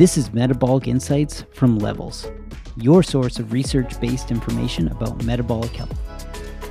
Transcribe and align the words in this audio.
This 0.00 0.16
is 0.16 0.32
Metabolic 0.32 0.88
Insights 0.88 1.44
from 1.52 1.78
Levels, 1.78 2.26
your 2.78 3.02
source 3.02 3.38
of 3.38 3.52
research 3.52 4.00
based 4.00 4.30
information 4.30 4.88
about 4.88 5.22
metabolic 5.24 5.72
health. 5.72 5.94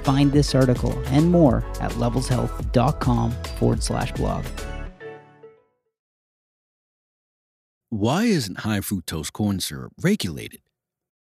Find 0.01 0.31
this 0.31 0.55
article 0.55 0.99
and 1.05 1.29
more 1.29 1.57
at 1.79 1.91
levelshealth.com 1.91 3.31
forward 3.59 3.83
slash 3.83 4.11
blog. 4.13 4.45
Why 7.89 8.23
isn't 8.23 8.61
high 8.61 8.79
fructose 8.79 9.31
corn 9.31 9.59
syrup 9.59 9.93
regulated? 10.01 10.61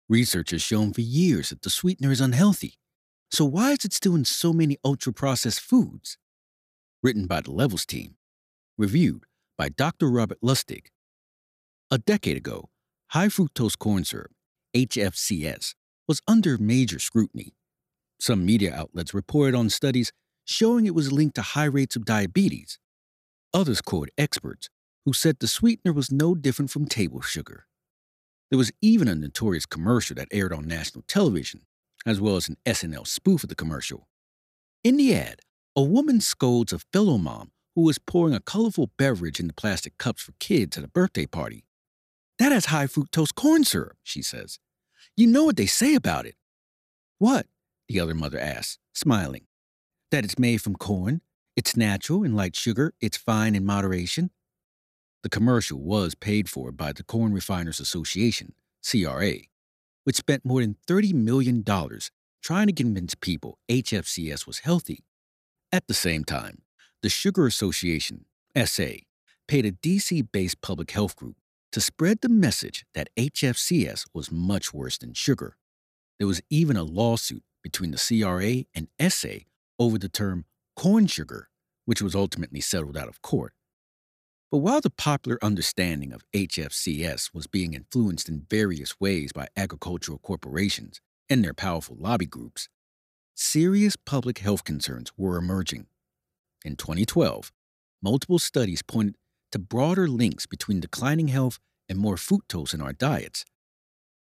Research 0.07 0.51
has 0.51 0.61
shown 0.61 0.93
for 0.93 1.01
years 1.01 1.49
that 1.49 1.63
the 1.63 1.71
sweetener 1.71 2.11
is 2.11 2.21
unhealthy. 2.21 2.75
So 3.31 3.45
why 3.45 3.71
is 3.71 3.83
it 3.83 3.93
still 3.93 4.13
in 4.13 4.25
so 4.25 4.53
many 4.53 4.77
ultra 4.85 5.11
processed 5.11 5.61
foods? 5.61 6.19
Written 7.01 7.25
by 7.25 7.41
the 7.41 7.49
Levels 7.51 7.87
team. 7.87 8.17
Reviewed 8.77 9.23
by 9.57 9.69
Dr. 9.69 10.07
Robert 10.11 10.37
Lustig. 10.43 10.89
A 11.91 11.97
decade 11.97 12.37
ago, 12.37 12.69
high 13.07 13.29
fructose 13.29 13.75
corn 13.75 14.04
syrup, 14.04 14.32
HFCS, 14.75 15.73
was 16.07 16.21
under 16.27 16.55
major 16.59 17.00
scrutiny. 17.00 17.55
Some 18.19 18.45
media 18.45 18.75
outlets 18.75 19.11
reported 19.11 19.57
on 19.57 19.71
studies 19.71 20.11
showing 20.45 20.86
it 20.86 20.93
was 20.93 21.11
linked 21.11 21.33
to 21.37 21.41
high 21.41 21.65
rates 21.65 21.95
of 21.95 22.05
diabetes. 22.05 22.78
Others 23.55 23.81
quote 23.81 24.09
experts 24.19 24.69
who 25.04 25.14
said 25.14 25.37
the 25.39 25.47
sweetener 25.47 25.91
was 25.91 26.11
no 26.11 26.36
different 26.36 26.69
from 26.69 26.86
table 26.86 27.21
sugar. 27.21 27.65
There 28.51 28.59
was 28.59 28.71
even 28.81 29.07
a 29.07 29.15
notorious 29.15 29.65
commercial 29.65 30.15
that 30.17 30.28
aired 30.31 30.53
on 30.53 30.67
national 30.67 31.06
television, 31.07 31.61
as 32.06 32.22
well 32.22 32.36
as 32.36 32.47
an 32.47 32.58
SNL 32.67 33.08
spoof 33.08 33.42
of 33.42 33.50
the 33.50 33.56
commercial. 33.56 34.08
In 34.83 34.95
the 34.97 35.16
ad, 35.16 35.39
a 35.75 35.81
woman 35.81 36.22
scolds 36.22 36.72
a 36.72 36.78
fellow 36.94 37.17
mom 37.17 37.50
who 37.73 37.89
is 37.89 37.97
pouring 37.97 38.36
a 38.36 38.39
colorful 38.39 38.92
beverage 38.95 39.39
into 39.39 39.56
plastic 39.56 39.97
cups 39.97 40.22
for 40.22 40.33
kids 40.39 40.78
at 40.78 40.83
a 40.83 40.88
birthday 40.88 41.25
party. 41.25 41.66
That 42.39 42.52
has 42.52 42.66
high 42.66 42.88
fructose 42.88 43.36
corn 43.36 43.64
syrup, 43.64 43.98
she 44.02 44.22
says. 44.22 44.59
You 45.16 45.28
know 45.28 45.44
what 45.44 45.58
they 45.58 45.66
say 45.66 45.94
about 45.94 46.26
it. 46.26 46.36
What? 47.20 47.46
the 47.90 48.00
other 48.00 48.14
mother 48.14 48.40
asks, 48.40 48.78
smiling. 48.94 49.48
That 50.12 50.23
it's 50.23 50.40
made 50.40 50.62
from 50.62 50.76
corn, 50.76 51.22
it's 51.56 51.76
natural 51.76 52.23
and 52.23 52.36
like 52.38 52.56
sugar, 52.56 52.94
it's 53.02 53.18
fine 53.18 53.56
in 53.56 53.66
moderation. 53.66 54.30
The 55.23 55.30
commercial 55.30 55.80
was 55.80 56.16
paid 56.16 56.48
for 56.48 56.72
by 56.72 56.94
the 56.94 57.04
Corn 57.04 57.34
Refiners 57.34 57.80
Association, 57.81 58.53
CRA, 58.88 59.34
which 60.06 60.16
spent 60.16 60.46
more 60.46 60.62
than 60.62 60.78
$30 60.88 61.14
million 61.14 61.64
trying 62.42 62.68
to 62.68 62.74
convince 62.74 63.16
people 63.16 63.58
HFCS 63.68 64.48
was 64.48 64.59
healthy. 64.59 65.03
At 65.72 65.88
the 65.88 65.94
same 65.94 66.24
time, 66.24 66.62
the 67.02 67.09
Sugar 67.09 67.46
Association, 67.46 68.26
SA, 68.66 69.02
paid 69.48 69.66
a 69.66 69.72
DC 69.72 70.31
based 70.31 70.62
public 70.62 70.92
health 70.92 71.16
group 71.16 71.36
to 71.72 71.81
spread 71.81 72.22
the 72.22 72.30
message 72.30 72.86
that 72.94 73.09
HFCS 73.17 74.06
was 74.14 74.31
much 74.31 74.73
worse 74.73 74.98
than 74.98 75.14
sugar. 75.14 75.58
There 76.17 76.28
was 76.28 76.42
even 76.50 76.75
a 76.75 76.84
lawsuit 76.84 77.44
between 77.64 77.92
the 77.92 77.98
CRA 77.98 78.66
and 78.73 78.88
SA 79.12 79.45
over 79.78 79.97
the 79.97 80.09
term 80.09 80.45
corn 80.75 81.08
sugar, 81.08 81.50
which 81.86 82.02
was 82.02 82.16
ultimately 82.16 82.62
settled 82.62 82.97
out 82.97 83.08
of 83.08 83.22
court. 83.22 83.53
But 84.52 84.59
while 84.59 84.81
the 84.81 84.90
popular 84.90 85.38
understanding 85.44 86.12
of 86.12 86.23
HFCS 86.34 87.31
was 87.34 87.45
being 87.45 87.75
influenced 87.75 88.28
in 88.28 88.47
various 88.50 89.00
ways 89.00 89.31
by 89.31 89.47
agricultural 89.56 90.17
corporations 90.17 91.02
and 91.30 91.44
their 91.44 91.53
powerful 91.53 91.95
lobby 92.00 92.25
groups, 92.25 92.67
serious 93.36 93.95
public 93.95 94.40
health 94.40 94.64
concerns 94.64 95.12
were 95.16 95.38
emerging. 95.38 95.86
In 96.66 96.75
2012, 96.75 97.52
multiple 98.02 98.40
studies 98.40 98.81
pointed 98.81 99.16
to 99.52 99.59
broader 99.59 100.08
links 100.08 100.45
between 100.45 100.80
declining 100.80 101.30
health 101.30 101.59
and 101.88 101.97
more 101.97 102.16
fructose 102.16 102.73
in 102.73 102.81
our 102.81 102.94
diets. 102.94 103.45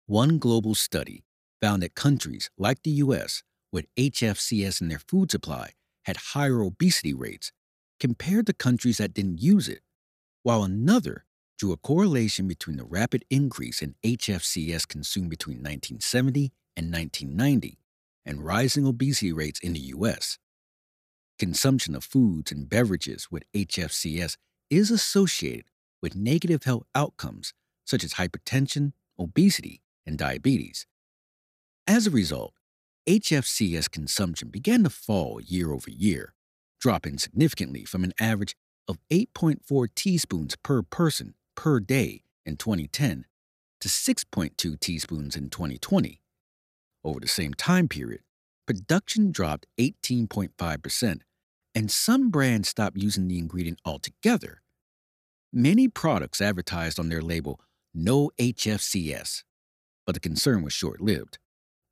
One 0.07 0.39
global 0.39 0.75
study 0.75 1.23
found 1.61 1.83
that 1.83 1.95
countries 1.95 2.49
like 2.57 2.83
the 2.83 2.91
US, 2.91 3.43
with 3.71 3.85
HFCS 3.95 4.81
in 4.81 4.87
their 4.87 4.99
food 4.99 5.31
supply, 5.31 5.71
had 6.03 6.17
higher 6.33 6.61
obesity 6.61 7.13
rates 7.13 7.51
compared 7.99 8.47
to 8.47 8.53
countries 8.53 8.97
that 8.97 9.13
didn't 9.13 9.41
use 9.41 9.67
it 9.67 9.81
while 10.43 10.63
another 10.63 11.25
drew 11.57 11.73
a 11.73 11.77
correlation 11.77 12.47
between 12.47 12.77
the 12.77 12.85
rapid 12.85 13.25
increase 13.29 13.81
in 13.81 13.95
HFCS 14.03 14.87
consumed 14.87 15.29
between 15.29 15.57
1970 15.57 16.53
and 16.77 16.91
1990 16.91 17.77
and 18.25 18.43
rising 18.43 18.85
obesity 18.85 19.33
rates 19.33 19.59
in 19.59 19.73
the 19.73 19.79
U.S. 19.79 20.37
Consumption 21.37 21.95
of 21.95 22.03
foods 22.03 22.51
and 22.51 22.69
beverages 22.69 23.27
with 23.29 23.43
HFCS 23.53 24.37
is 24.69 24.91
associated 24.91 25.65
with 26.01 26.15
negative 26.15 26.63
health 26.63 26.85
outcomes 26.95 27.53
such 27.85 28.03
as 28.03 28.13
hypertension, 28.13 28.93
obesity, 29.17 29.81
and 30.05 30.17
diabetes. 30.17 30.85
As 31.87 32.05
a 32.05 32.11
result, 32.11 32.53
HFCS 33.07 33.89
consumption 33.89 34.49
began 34.49 34.83
to 34.83 34.89
fall 34.89 35.41
year 35.41 35.71
over 35.71 35.89
year, 35.89 36.33
dropping 36.79 37.17
significantly 37.17 37.83
from 37.83 38.03
an 38.03 38.13
average 38.19 38.55
of 38.87 38.99
8.4 39.11 39.87
teaspoons 39.95 40.55
per 40.57 40.83
person 40.83 41.33
per 41.55 41.79
day 41.79 42.21
in 42.45 42.57
2010 42.57 43.25
to 43.81 43.87
6.2 43.87 44.79
teaspoons 44.79 45.35
in 45.35 45.49
2020. 45.49 46.21
Over 47.03 47.19
the 47.19 47.27
same 47.27 47.53
time 47.53 47.87
period, 47.87 48.21
production 48.67 49.31
dropped 49.31 49.65
18.5%, 49.79 51.21
and 51.75 51.91
some 51.91 52.29
brands 52.29 52.69
stopped 52.69 52.97
using 52.97 53.27
the 53.27 53.37
ingredient 53.37 53.79
altogether. 53.85 54.61
Many 55.51 55.87
products 55.87 56.41
advertised 56.41 56.99
on 56.99 57.09
their 57.09 57.21
label 57.21 57.59
no 57.93 58.29
HFCS, 58.39 59.43
but 60.05 60.13
the 60.13 60.19
concern 60.19 60.61
was 60.61 60.73
short 60.73 61.01
lived. 61.01 61.39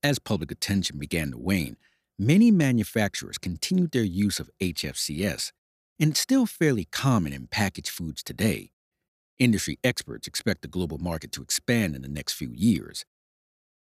As 0.04 0.20
public 0.20 0.52
attention 0.52 1.00
began 1.00 1.32
to 1.32 1.38
wane, 1.38 1.78
many 2.20 2.52
manufacturers 2.52 3.38
continued 3.38 3.92
their 3.92 4.04
use 4.04 4.40
of 4.40 4.52
HFCS 4.62 5.52
and 6.00 6.12
it's 6.12 6.20
still 6.20 6.46
fairly 6.46 6.86
common 6.86 7.34
in 7.34 7.48
packaged 7.48 7.90
foods 7.90 8.22
today. 8.22 8.72
Industry 9.40 9.80
experts 9.84 10.28
expect 10.28 10.62
the 10.62 10.68
global 10.68 10.98
market 10.98 11.32
to 11.34 11.42
expand 11.42 11.96
in 11.96 12.02
the 12.02 12.08
next 12.08 12.34
few 12.34 12.52
years. 12.54 13.06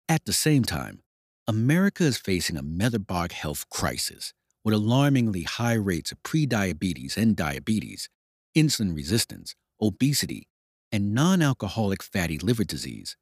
At 0.08 0.24
the 0.24 0.32
same 0.32 0.64
time, 0.64 1.02
America 1.46 2.04
is 2.04 2.16
facing 2.16 2.56
a 2.56 2.62
metabolic 2.62 3.32
health 3.32 3.68
crisis 3.70 4.32
with 4.64 4.74
alarmingly 4.74 5.42
high 5.42 5.74
rates 5.74 6.10
of 6.10 6.22
prediabetes 6.22 7.16
and 7.16 7.36
diabetes, 7.36 8.08
insulin 8.56 8.94
resistance, 8.94 9.54
obesity, 9.80 10.48
and 10.90 11.12
non 11.12 11.42
alcoholic 11.42 12.02
fatty 12.02 12.38
liver 12.38 12.64
disease. 12.64 13.16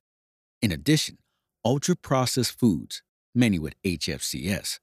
In 0.60 0.70
addition, 0.70 1.19
ultra 1.64 1.97
processed 1.97 2.58
foods, 2.58 3.02
many 3.34 3.58
with 3.58 3.75
HFCS, 3.82 4.78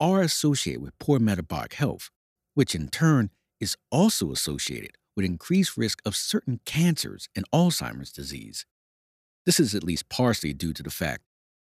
are 0.00 0.20
associated 0.20 0.82
with 0.82 0.98
poor 0.98 1.18
metabolic 1.18 1.74
health, 1.74 2.10
which 2.54 2.74
in 2.74 2.88
turn 2.88 3.30
is 3.60 3.76
also 3.90 4.32
associated 4.32 4.98
with 5.16 5.24
increased 5.24 5.76
risk 5.76 6.02
of 6.04 6.16
certain 6.16 6.60
cancers 6.66 7.28
and 7.34 7.50
Alzheimer's 7.52 8.12
disease. 8.12 8.66
This 9.46 9.60
is 9.60 9.74
at 9.74 9.84
least 9.84 10.08
partially 10.08 10.52
due 10.52 10.72
to 10.72 10.82
the 10.82 10.90
fact 10.90 11.22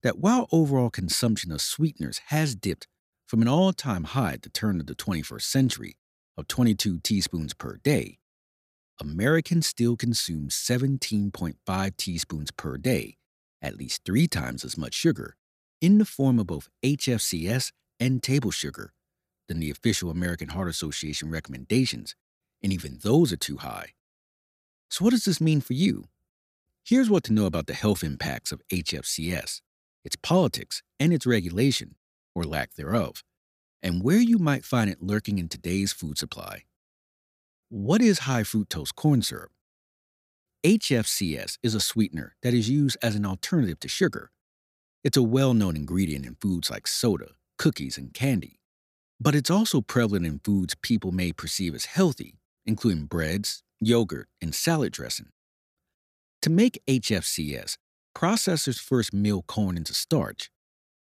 that 0.03 0.19
while 0.19 0.47
overall 0.51 0.89
consumption 0.89 1.51
of 1.51 1.61
sweeteners 1.61 2.21
has 2.27 2.55
dipped 2.55 2.87
from 3.31 3.41
an 3.41 3.47
all 3.47 3.71
time 3.71 4.03
high 4.03 4.33
at 4.33 4.41
the 4.41 4.49
turn 4.49 4.81
of 4.81 4.87
the 4.87 4.93
21st 4.93 5.43
century 5.43 5.95
of 6.35 6.49
22 6.49 6.99
teaspoons 6.99 7.53
per 7.53 7.77
day, 7.77 8.17
Americans 8.99 9.65
still 9.65 9.95
consume 9.95 10.49
17.5 10.49 11.95
teaspoons 11.95 12.51
per 12.51 12.75
day, 12.75 13.15
at 13.61 13.77
least 13.77 14.01
three 14.03 14.27
times 14.27 14.65
as 14.65 14.77
much 14.77 14.93
sugar, 14.93 15.37
in 15.79 15.97
the 15.97 16.03
form 16.03 16.39
of 16.39 16.47
both 16.47 16.67
HFCS 16.83 17.71
and 18.01 18.21
table 18.21 18.51
sugar, 18.51 18.91
than 19.47 19.61
the 19.61 19.71
official 19.71 20.09
American 20.09 20.49
Heart 20.49 20.67
Association 20.67 21.31
recommendations, 21.31 22.17
and 22.61 22.73
even 22.73 22.99
those 23.01 23.31
are 23.31 23.37
too 23.37 23.59
high. 23.59 23.93
So, 24.89 25.05
what 25.05 25.11
does 25.11 25.23
this 25.23 25.39
mean 25.39 25.61
for 25.61 25.71
you? 25.71 26.03
Here's 26.83 27.09
what 27.09 27.23
to 27.23 27.33
know 27.33 27.45
about 27.45 27.67
the 27.67 27.75
health 27.75 28.03
impacts 28.03 28.51
of 28.51 28.61
HFCS, 28.73 29.61
its 30.03 30.17
politics, 30.17 30.83
and 30.99 31.13
its 31.13 31.25
regulation, 31.25 31.95
or 32.33 32.43
lack 32.43 32.73
thereof, 32.73 33.23
and 33.83 34.03
where 34.03 34.19
you 34.19 34.37
might 34.37 34.65
find 34.65 34.89
it 34.89 35.01
lurking 35.01 35.37
in 35.37 35.49
today's 35.49 35.93
food 35.93 36.17
supply. 36.17 36.63
What 37.69 38.01
is 38.01 38.19
high 38.19 38.43
fructose 38.43 38.93
corn 38.93 39.21
syrup? 39.21 39.51
HFCS 40.63 41.57
is 41.63 41.73
a 41.73 41.79
sweetener 41.79 42.35
that 42.43 42.53
is 42.53 42.69
used 42.69 42.97
as 43.01 43.15
an 43.15 43.25
alternative 43.25 43.79
to 43.79 43.87
sugar. 43.87 44.31
It's 45.03 45.17
a 45.17 45.23
well 45.23 45.53
known 45.53 45.75
ingredient 45.75 46.25
in 46.25 46.35
foods 46.35 46.69
like 46.69 46.87
soda, 46.87 47.29
cookies, 47.57 47.97
and 47.97 48.13
candy 48.13 48.61
but 49.21 49.35
it's 49.35 49.51
also 49.51 49.81
prevalent 49.81 50.25
in 50.25 50.39
foods 50.39 50.73
people 50.81 51.11
may 51.11 51.31
perceive 51.31 51.75
as 51.75 51.85
healthy, 51.85 52.39
including 52.65 53.05
breads, 53.05 53.61
yogurt, 53.79 54.27
and 54.41 54.55
salad 54.55 54.91
dressing. 54.91 55.27
To 56.41 56.49
make 56.49 56.81
HFCS, 56.87 57.77
processors 58.17 58.79
first 58.79 59.13
mill 59.13 59.43
corn 59.43 59.77
into 59.77 59.93
starch. 59.93 60.49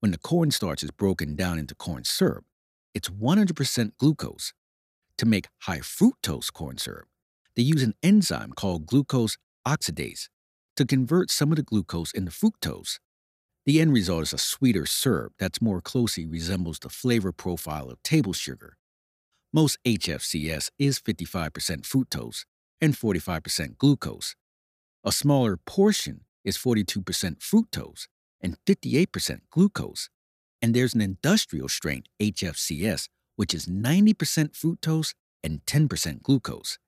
When 0.00 0.10
the 0.10 0.18
cornstarch 0.18 0.82
is 0.82 0.90
broken 0.90 1.34
down 1.34 1.58
into 1.58 1.74
corn 1.74 2.04
syrup, 2.04 2.44
it's 2.94 3.08
100% 3.08 3.92
glucose. 3.98 4.52
To 5.18 5.26
make 5.26 5.48
high 5.62 5.78
fructose 5.78 6.52
corn 6.52 6.78
syrup, 6.78 7.06
they 7.56 7.62
use 7.62 7.82
an 7.82 7.94
enzyme 8.02 8.52
called 8.52 8.86
glucose 8.86 9.36
oxidase 9.66 10.28
to 10.76 10.84
convert 10.84 11.30
some 11.30 11.52
of 11.52 11.56
the 11.56 11.62
glucose 11.62 12.12
into 12.12 12.30
fructose. 12.30 12.98
The 13.66 13.80
end 13.80 13.92
result 13.92 14.22
is 14.24 14.32
a 14.32 14.38
sweeter 14.38 14.86
syrup 14.86 15.32
that's 15.38 15.62
more 15.62 15.80
closely 15.80 16.26
resembles 16.26 16.78
the 16.78 16.88
flavor 16.88 17.32
profile 17.32 17.88
of 17.90 18.02
table 18.02 18.32
sugar. 18.32 18.76
Most 19.52 19.78
HFCS 19.86 20.70
is 20.78 20.98
55% 20.98 21.50
fructose 21.82 22.44
and 22.80 22.94
45% 22.94 23.78
glucose. 23.78 24.34
A 25.04 25.12
smaller 25.12 25.56
portion 25.56 26.22
is 26.44 26.58
42% 26.58 27.04
fructose 27.38 28.06
and 28.40 28.56
58% 28.66 29.40
glucose. 29.50 30.10
And 30.64 30.72
there's 30.72 30.94
an 30.94 31.02
industrial 31.02 31.68
strain, 31.68 32.04
HFCS, 32.22 33.10
which 33.36 33.52
is 33.52 33.66
90% 33.66 34.14
fructose 34.56 35.12
and 35.42 35.60
10% 35.66 36.22
glucose. 36.22 36.78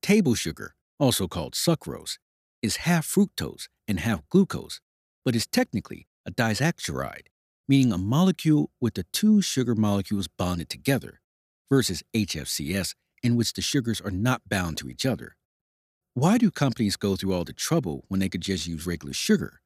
Table 0.00 0.34
sugar, 0.34 0.74
also 0.98 1.28
called 1.28 1.52
sucrose, 1.52 2.16
is 2.62 2.88
half 2.88 3.06
fructose 3.06 3.68
and 3.86 4.00
half 4.00 4.26
glucose, 4.30 4.80
but 5.26 5.36
is 5.36 5.46
technically 5.46 6.08
a 6.24 6.30
disaccharide, 6.30 7.26
meaning 7.68 7.92
a 7.92 7.98
molecule 7.98 8.70
with 8.80 8.94
the 8.94 9.04
two 9.12 9.42
sugar 9.42 9.74
molecules 9.74 10.26
bonded 10.26 10.70
together, 10.70 11.20
versus 11.68 12.02
HFCS, 12.16 12.94
in 13.22 13.36
which 13.36 13.52
the 13.52 13.60
sugars 13.60 14.00
are 14.00 14.10
not 14.10 14.40
bound 14.48 14.78
to 14.78 14.88
each 14.88 15.04
other. 15.04 15.36
Why 16.14 16.38
do 16.38 16.50
companies 16.50 16.96
go 16.96 17.16
through 17.16 17.34
all 17.34 17.44
the 17.44 17.52
trouble 17.52 18.06
when 18.08 18.20
they 18.20 18.30
could 18.30 18.40
just 18.40 18.66
use 18.66 18.86
regular 18.86 19.12
sugar? 19.12 19.60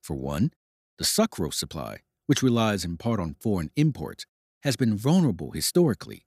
For 0.00 0.14
one, 0.14 0.52
the 0.96 1.04
sucrose 1.04 1.54
supply, 1.54 2.02
which 2.28 2.42
relies 2.42 2.84
in 2.84 2.98
part 2.98 3.18
on 3.18 3.34
foreign 3.40 3.70
imports, 3.74 4.26
has 4.62 4.76
been 4.76 4.94
vulnerable 4.94 5.52
historically. 5.52 6.26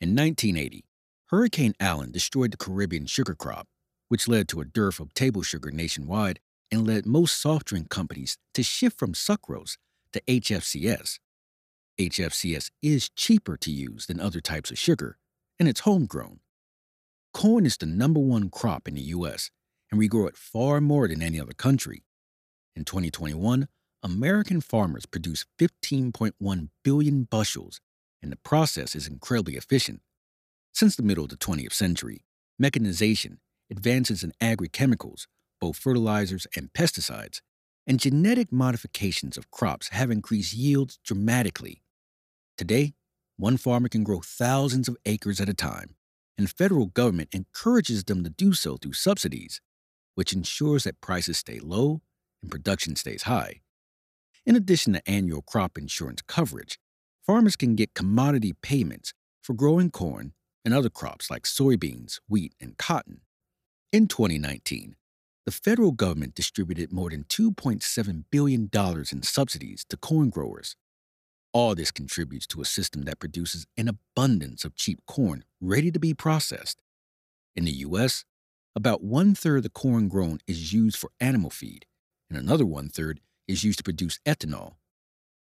In 0.00 0.10
1980, 0.16 0.84
Hurricane 1.26 1.74
Allen 1.78 2.10
destroyed 2.10 2.50
the 2.50 2.56
Caribbean 2.56 3.06
sugar 3.06 3.36
crop, 3.36 3.68
which 4.08 4.26
led 4.26 4.48
to 4.48 4.60
a 4.60 4.64
dearth 4.64 4.98
of 4.98 5.14
table 5.14 5.42
sugar 5.42 5.70
nationwide 5.70 6.40
and 6.72 6.84
led 6.84 7.06
most 7.06 7.40
soft 7.40 7.66
drink 7.66 7.88
companies 7.88 8.38
to 8.54 8.64
shift 8.64 8.98
from 8.98 9.12
sucrose 9.12 9.76
to 10.12 10.20
HFCS. 10.26 11.20
HFCS 11.96 12.72
is 12.82 13.08
cheaper 13.10 13.56
to 13.58 13.70
use 13.70 14.06
than 14.06 14.18
other 14.18 14.40
types 14.40 14.72
of 14.72 14.78
sugar, 14.78 15.16
and 15.60 15.68
it's 15.68 15.80
homegrown. 15.80 16.40
Corn 17.32 17.66
is 17.66 17.76
the 17.76 17.86
number 17.86 18.18
one 18.18 18.50
crop 18.50 18.88
in 18.88 18.94
the 18.94 19.02
U.S., 19.02 19.52
and 19.92 19.98
we 19.98 20.08
grow 20.08 20.26
it 20.26 20.36
far 20.36 20.80
more 20.80 21.06
than 21.06 21.22
any 21.22 21.40
other 21.40 21.52
country. 21.52 22.02
In 22.74 22.84
2021, 22.84 23.68
American 24.02 24.62
farmers 24.62 25.04
produce 25.04 25.44
15.1 25.58 26.68
billion 26.82 27.24
bushels, 27.24 27.80
and 28.22 28.32
the 28.32 28.36
process 28.36 28.94
is 28.94 29.06
incredibly 29.06 29.56
efficient. 29.56 30.00
Since 30.72 30.96
the 30.96 31.02
middle 31.02 31.24
of 31.24 31.30
the 31.30 31.36
20th 31.36 31.74
century, 31.74 32.24
mechanization 32.58 33.40
advances 33.70 34.24
in 34.24 34.32
agrochemicals, 34.40 35.26
both 35.60 35.76
fertilizers 35.76 36.46
and 36.56 36.72
pesticides, 36.72 37.42
and 37.86 38.00
genetic 38.00 38.50
modifications 38.50 39.36
of 39.36 39.50
crops 39.50 39.88
have 39.88 40.10
increased 40.10 40.54
yields 40.54 40.98
dramatically. 41.04 41.82
Today, 42.56 42.94
one 43.36 43.58
farmer 43.58 43.88
can 43.88 44.02
grow 44.02 44.20
thousands 44.24 44.88
of 44.88 44.96
acres 45.04 45.42
at 45.42 45.48
a 45.48 45.54
time, 45.54 45.96
and 46.38 46.50
federal 46.50 46.86
government 46.86 47.28
encourages 47.32 48.04
them 48.04 48.24
to 48.24 48.30
do 48.30 48.54
so 48.54 48.78
through 48.78 48.94
subsidies, 48.94 49.60
which 50.14 50.32
ensures 50.32 50.84
that 50.84 51.02
prices 51.02 51.36
stay 51.36 51.58
low 51.58 52.00
and 52.40 52.50
production 52.50 52.96
stays 52.96 53.24
high. 53.24 53.60
In 54.50 54.56
addition 54.56 54.94
to 54.94 55.08
annual 55.08 55.42
crop 55.42 55.78
insurance 55.78 56.22
coverage, 56.22 56.80
farmers 57.24 57.54
can 57.54 57.76
get 57.76 57.94
commodity 57.94 58.52
payments 58.62 59.14
for 59.40 59.54
growing 59.54 59.92
corn 59.92 60.32
and 60.64 60.74
other 60.74 60.90
crops 60.90 61.30
like 61.30 61.44
soybeans, 61.44 62.18
wheat, 62.28 62.56
and 62.60 62.76
cotton. 62.76 63.20
In 63.92 64.08
2019, 64.08 64.96
the 65.46 65.52
federal 65.52 65.92
government 65.92 66.34
distributed 66.34 66.92
more 66.92 67.10
than 67.10 67.22
$2.7 67.28 68.24
billion 68.32 68.68
in 68.74 69.22
subsidies 69.22 69.84
to 69.88 69.96
corn 69.96 70.30
growers. 70.30 70.74
All 71.52 71.76
this 71.76 71.92
contributes 71.92 72.48
to 72.48 72.60
a 72.60 72.64
system 72.64 73.02
that 73.02 73.20
produces 73.20 73.68
an 73.76 73.86
abundance 73.86 74.64
of 74.64 74.74
cheap 74.74 74.98
corn 75.06 75.44
ready 75.60 75.92
to 75.92 76.00
be 76.00 76.12
processed. 76.12 76.82
In 77.54 77.66
the 77.66 77.84
U.S., 77.86 78.24
about 78.74 79.00
one 79.00 79.36
third 79.36 79.58
of 79.58 79.62
the 79.62 79.70
corn 79.70 80.08
grown 80.08 80.40
is 80.48 80.72
used 80.72 80.96
for 80.96 81.12
animal 81.20 81.50
feed, 81.50 81.86
and 82.28 82.36
another 82.36 82.66
one 82.66 82.88
third 82.88 83.20
is 83.50 83.64
used 83.64 83.78
to 83.78 83.84
produce 83.84 84.20
ethanol. 84.24 84.74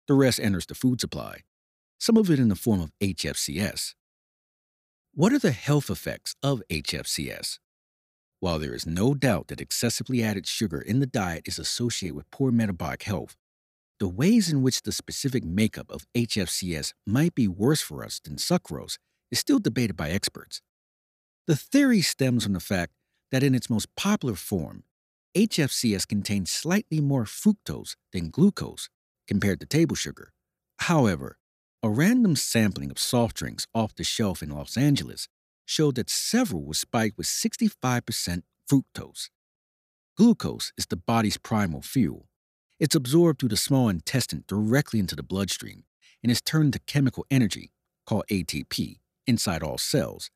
The 0.07 0.13
rest 0.13 0.39
enters 0.39 0.65
the 0.65 0.75
food 0.75 1.01
supply, 1.01 1.42
some 2.00 2.18
of 2.18 2.30
it 2.31 2.39
in 2.39 2.48
the 2.48 2.56
form 2.56 2.81
of 2.81 2.92
HFCS. 3.01 3.94
What 5.13 5.33
are 5.33 5.39
the 5.39 5.51
health 5.51 5.89
effects 5.89 6.36
of 6.42 6.62
HFCS? 6.69 7.59
While 8.39 8.59
there 8.59 8.75
is 8.75 8.86
no 8.86 9.15
doubt 9.15 9.48
that 9.48 9.62
excessively 9.62 10.24
added 10.24 10.45
sugar 10.45 10.80
in 10.80 11.00
the 11.00 11.07
diet 11.07 11.48
is 11.48 11.57
associated 11.57 12.15
with 12.15 12.30
poor 12.30 12.51
metabolic 12.51 13.04
health, 13.04 13.36
the 14.00 14.07
ways 14.07 14.51
in 14.51 14.62
which 14.62 14.83
the 14.83 14.92
specific 14.92 15.44
makeup 15.44 15.89
of 15.89 16.06
HFCS 16.15 16.94
might 17.06 17.33
be 17.33 17.48
worse 17.48 17.81
for 17.81 18.04
us 18.04 18.19
than 18.19 18.36
sucrose 18.36 18.98
is 19.31 19.39
still 19.39 19.57
debated 19.57 19.98
by 19.98 20.12
experts. 20.12 20.62
The 21.48 21.56
theory 21.56 22.01
stems 22.01 22.44
from 22.44 22.54
the 22.54 22.59
fact 22.59 22.94
that 23.31 23.42
in 23.42 23.56
its 23.56 23.69
most 23.69 23.88
popular 23.95 24.36
form, 24.36 24.83
HFCS 25.37 26.07
contains 26.07 26.49
slightly 26.49 26.99
more 26.99 27.25
fructose 27.25 27.95
than 28.11 28.31
glucose 28.31 28.89
compared 29.27 29.59
to 29.59 29.67
table 29.67 29.95
sugar. 29.95 30.33
However, 30.79 31.37
a 31.83 31.89
random 31.89 32.35
sampling 32.35 32.89
of 32.89 32.97
soft 32.97 33.35
drinks 33.35 33.67
off 33.71 33.93
the 33.93 34.03
shelf 34.03 34.41
in 34.41 34.49
Los 34.49 34.75
Angeles 34.75 35.27
showed 35.63 35.93
that 35.93 36.09
several 36.09 36.63
were 36.63 36.73
spiked 36.73 37.19
with 37.19 37.27
65% 37.27 38.41
fructose. 38.67 39.29
Glucose 40.17 40.73
is 40.75 40.87
the 40.87 40.95
body's 40.95 41.37
primal 41.37 41.83
fuel. 41.83 42.27
It's 42.79 42.95
absorbed 42.95 43.39
through 43.39 43.49
the 43.49 43.57
small 43.57 43.89
intestine 43.89 44.43
directly 44.47 44.99
into 44.99 45.15
the 45.15 45.21
bloodstream 45.21 45.83
and 46.23 46.31
is 46.31 46.41
turned 46.41 46.73
to 46.73 46.79
chemical 46.87 47.27
energy, 47.29 47.73
called 48.07 48.25
ATP, 48.31 48.95
inside 49.27 49.61
all 49.61 49.77
cells. 49.77 50.31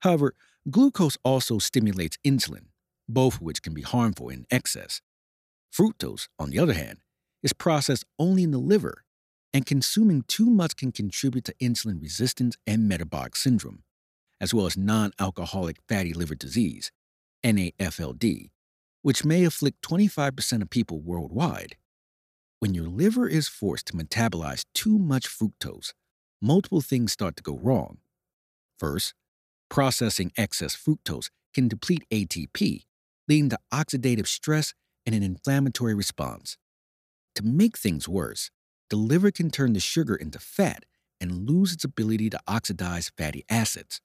However, 0.00 0.34
glucose 0.70 1.18
also 1.22 1.58
stimulates 1.58 2.16
insulin, 2.24 2.68
both 3.08 3.36
of 3.36 3.42
which 3.42 3.62
can 3.62 3.74
be 3.74 3.82
harmful 3.82 4.28
in 4.28 4.46
excess. 4.50 5.00
Fructose, 5.74 6.28
on 6.38 6.50
the 6.50 6.58
other 6.58 6.74
hand, 6.74 6.98
is 7.42 7.52
processed 7.52 8.04
only 8.18 8.42
in 8.42 8.50
the 8.50 8.58
liver, 8.58 9.04
and 9.54 9.66
consuming 9.66 10.22
too 10.28 10.50
much 10.50 10.76
can 10.76 10.92
contribute 10.92 11.44
to 11.44 11.54
insulin 11.60 12.00
resistance 12.00 12.56
and 12.66 12.88
metabolic 12.88 13.36
syndrome 13.36 13.82
as 14.42 14.52
well 14.52 14.66
as 14.66 14.76
non 14.76 15.12
alcoholic 15.20 15.76
fatty 15.88 16.12
liver 16.12 16.34
disease, 16.34 16.90
NAFLD, 17.44 18.50
which 19.00 19.24
may 19.24 19.44
afflict 19.44 19.80
25% 19.82 20.62
of 20.62 20.68
people 20.68 21.00
worldwide. 21.00 21.76
When 22.58 22.74
your 22.74 22.88
liver 22.88 23.28
is 23.28 23.46
forced 23.46 23.86
to 23.86 23.92
metabolize 23.92 24.66
too 24.74 24.98
much 24.98 25.28
fructose, 25.28 25.92
multiple 26.40 26.80
things 26.80 27.12
start 27.12 27.36
to 27.36 27.42
go 27.42 27.56
wrong. 27.56 27.98
First, 28.78 29.14
processing 29.70 30.32
excess 30.36 30.76
fructose 30.76 31.30
can 31.54 31.68
deplete 31.68 32.04
ATP, 32.10 32.82
leading 33.28 33.50
to 33.50 33.58
oxidative 33.72 34.26
stress 34.26 34.74
and 35.06 35.14
an 35.14 35.22
inflammatory 35.22 35.94
response. 35.94 36.56
To 37.36 37.44
make 37.44 37.78
things 37.78 38.08
worse, 38.08 38.50
the 38.90 38.96
liver 38.96 39.30
can 39.30 39.50
turn 39.50 39.72
the 39.72 39.80
sugar 39.80 40.14
into 40.14 40.38
fat 40.38 40.84
and 41.20 41.48
lose 41.48 41.72
its 41.72 41.84
ability 41.84 42.30
to 42.30 42.40
oxidize 42.46 43.10
fatty 43.16 43.44
acids 43.48 44.00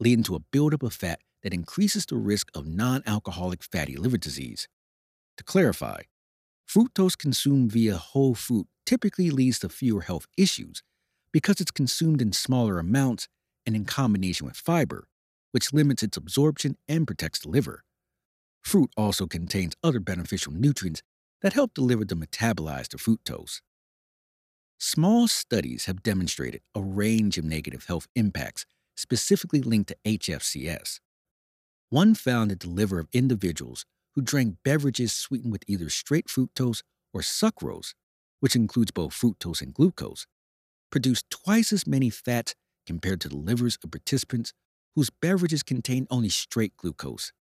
leading 0.00 0.24
to 0.24 0.34
a 0.34 0.40
buildup 0.40 0.82
of 0.82 0.94
fat 0.94 1.20
that 1.42 1.54
increases 1.54 2.06
the 2.06 2.16
risk 2.16 2.48
of 2.54 2.66
non 2.66 3.02
alcoholic 3.06 3.62
fatty 3.62 3.96
liver 3.96 4.16
disease. 4.16 4.66
To 5.36 5.44
clarify, 5.44 6.02
fructose 6.68 7.16
consumed 7.16 7.70
via 7.72 7.96
whole 7.96 8.34
fruit 8.34 8.66
typically 8.86 9.30
leads 9.30 9.58
to 9.60 9.68
fewer 9.68 10.02
health 10.02 10.26
issues 10.36 10.82
because 11.32 11.60
it's 11.60 11.70
consumed 11.70 12.20
in 12.20 12.32
smaller 12.32 12.78
amounts 12.78 13.28
and 13.66 13.76
in 13.76 13.84
combination 13.84 14.46
with 14.46 14.56
fiber, 14.56 15.06
which 15.52 15.72
limits 15.72 16.02
its 16.02 16.16
absorption 16.16 16.76
and 16.88 17.06
protects 17.06 17.40
the 17.40 17.48
liver. 17.48 17.84
Fruit 18.62 18.90
also 18.96 19.26
contains 19.26 19.74
other 19.82 20.00
beneficial 20.00 20.52
nutrients 20.52 21.02
that 21.42 21.54
help 21.54 21.74
deliver 21.74 22.04
the 22.04 22.14
liver 22.14 22.26
to 22.26 22.36
metabolize 22.38 22.88
the 22.88 22.98
fructose. 22.98 23.60
Small 24.78 25.28
studies 25.28 25.84
have 25.86 26.02
demonstrated 26.02 26.62
a 26.74 26.82
range 26.82 27.36
of 27.36 27.44
negative 27.44 27.86
health 27.86 28.06
impacts 28.14 28.64
specifically 28.96 29.60
linked 29.60 29.88
to 29.88 29.96
HFCS. 30.04 31.00
One 31.90 32.14
found 32.14 32.50
that 32.50 32.60
the 32.60 32.68
liver 32.68 32.98
of 32.98 33.08
individuals 33.12 33.84
who 34.14 34.22
drank 34.22 34.56
beverages 34.64 35.12
sweetened 35.12 35.52
with 35.52 35.64
either 35.66 35.88
straight 35.88 36.28
fructose 36.28 36.82
or 37.12 37.20
sucrose, 37.20 37.94
which 38.40 38.56
includes 38.56 38.90
both 38.90 39.12
fructose 39.12 39.60
and 39.60 39.74
glucose, 39.74 40.26
produced 40.90 41.28
twice 41.30 41.72
as 41.72 41.86
many 41.86 42.10
fats 42.10 42.54
compared 42.86 43.20
to 43.20 43.28
the 43.28 43.36
livers 43.36 43.78
of 43.82 43.90
participants 43.90 44.52
whose 44.94 45.10
beverages 45.10 45.62
contained 45.62 46.06
only 46.10 46.28
straight 46.28 46.76
glucose. 46.76 47.32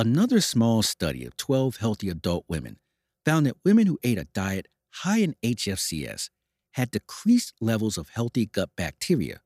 Another 0.00 0.40
small 0.40 0.82
study 0.82 1.24
of 1.24 1.36
12 1.36 1.78
healthy 1.78 2.08
adult 2.08 2.44
women 2.46 2.76
found 3.24 3.46
that 3.46 3.56
women 3.64 3.88
who 3.88 3.98
ate 4.04 4.16
a 4.16 4.28
diet 4.32 4.68
high 5.02 5.18
in 5.18 5.34
HFCS 5.42 6.30
had 6.74 6.92
decreased 6.92 7.54
levels 7.60 7.98
of 7.98 8.10
healthy 8.10 8.46
gut 8.46 8.70
bacteria, 8.76 9.40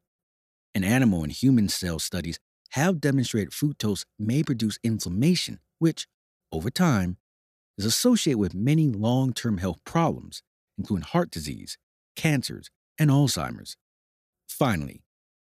and 0.75 0.85
animal 0.85 1.23
and 1.23 1.32
human 1.32 1.71
cell 1.71 1.99
studies 1.99 2.38
have 2.73 3.00
demonstrated 3.00 3.52
fructose 3.54 4.04
may 4.18 4.42
produce 4.42 4.78
inflammation, 4.85 5.59
which, 5.78 6.06
over 6.52 6.68
time, 6.68 7.16
is 7.78 7.87
associated 7.87 8.38
with 8.38 8.54
many 8.54 8.90
long 8.90 9.32
term 9.32 9.56
health 9.56 9.82
problems, 9.87 10.42
including 10.76 11.06
heart 11.06 11.30
disease, 11.30 11.78
cancers, 12.14 12.68
and 12.99 13.09
Alzheimer's. 13.09 13.78
Finally, 14.47 15.02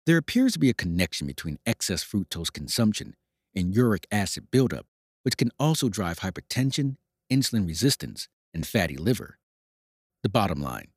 there 0.06 0.18
appears 0.18 0.54
to 0.54 0.60
be 0.60 0.70
a 0.70 0.76
connection 0.76 1.26
between 1.26 1.58
excess 1.66 2.04
fructose 2.04 2.54
consumption 2.54 3.16
and 3.56 3.76
uric 3.76 4.06
acid 4.12 4.50
buildup, 4.52 4.86
which 5.24 5.38
can 5.38 5.52
also 5.60 5.90
drive 5.90 6.20
hypertension, 6.20 6.98
insulin 7.32 7.68
resistance, 7.68 8.28
and 8.54 8.66
fatty 8.68 8.98
liver. 8.98 9.38
The 10.24 10.30
bottom 10.30 10.62
line 10.62 10.90